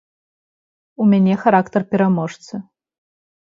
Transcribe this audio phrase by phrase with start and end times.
[1.03, 2.53] У мяне характар пераможцы.